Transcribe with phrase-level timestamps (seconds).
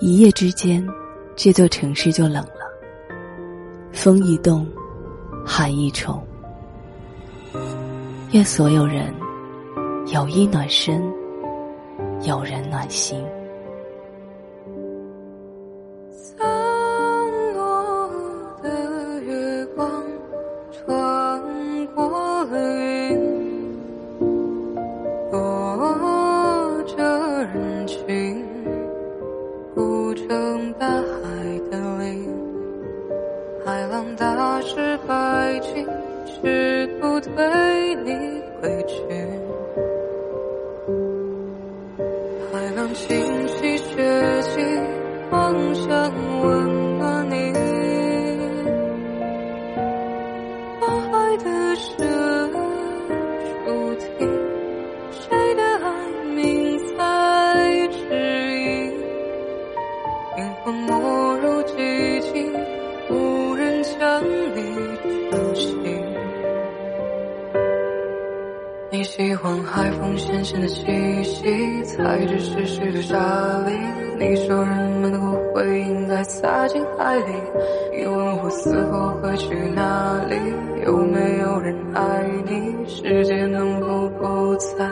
[0.00, 0.86] 一夜之间，
[1.36, 2.60] 这座城市就冷了。
[3.92, 4.66] 风一动，
[5.44, 6.18] 寒一重。
[8.32, 9.12] 愿所有人
[10.06, 11.02] 有衣暖身，
[12.22, 13.22] 有人暖心。
[37.36, 39.02] 为你归去，
[42.52, 43.39] 海浪清
[69.20, 73.18] 喜欢海风咸咸的气息，踩着湿湿的沙
[73.66, 73.70] 砾。
[74.18, 77.24] 你说人们的骨灰应该撒进海里。
[77.92, 80.36] 你问我死后会去哪里？
[80.86, 82.02] 有没有人爱
[82.46, 82.88] 你？
[82.88, 84.88] 世界能否不再？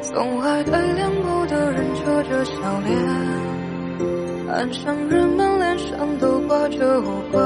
[0.00, 2.54] 总爱对两步的人扯着笑
[2.86, 2.96] 脸，
[4.48, 7.42] 岸上人们脸上都挂着无关，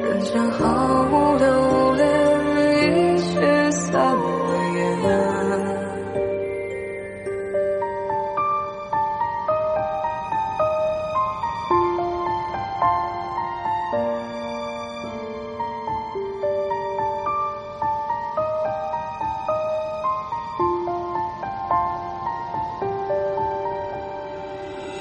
[0.00, 1.46] 人间毫无留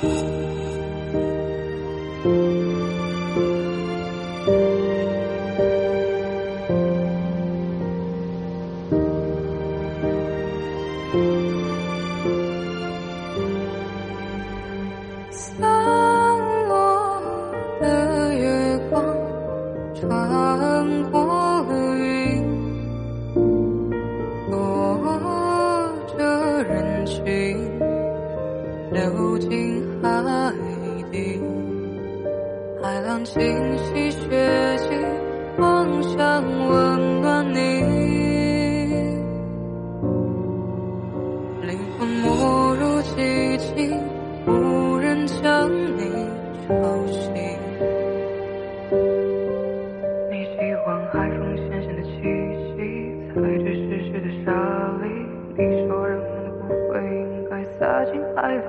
[0.04, 0.36] 嗯
[15.32, 15.60] 散
[16.68, 17.22] 落
[17.80, 19.04] 的月光
[19.94, 21.66] 穿过
[21.98, 22.44] 云
[24.52, 24.58] 躲
[26.18, 27.45] 着人群。
[28.96, 30.10] 流进海
[31.12, 31.42] 底，
[32.82, 33.36] 海浪清
[33.78, 34.88] 洗血迹，
[35.58, 38.25] 妄想温暖你，
[58.06, 58.68] 进海里。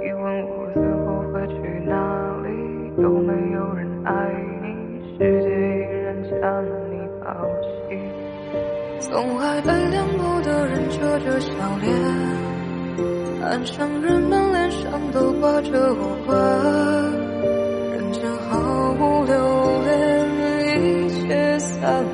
[0.00, 1.54] 你问我死后会去
[1.86, 1.92] 哪
[2.42, 2.48] 里？
[3.02, 4.10] 有没有人爱
[4.62, 4.66] 你？
[5.16, 5.50] 世界依
[6.02, 6.32] 然将
[6.90, 7.24] 你抛
[7.62, 7.66] 弃。
[9.00, 11.86] 总爱被两步的人遮着笑脸，
[13.42, 14.58] 岸上人们脸。
[14.70, 15.96] 上都挂着无
[16.26, 16.36] 关，
[17.90, 19.32] 人间毫无留
[19.82, 19.88] 恋，
[20.76, 22.04] 一切散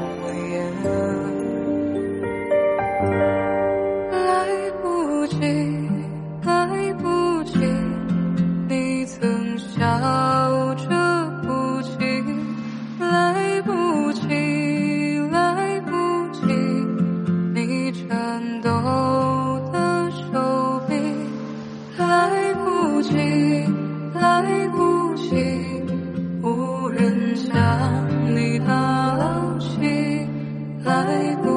[22.95, 23.11] 不及
[24.15, 25.35] 来不及
[26.45, 28.73] 无人将你打
[29.17, 30.25] 捞起
[30.85, 31.54] 来不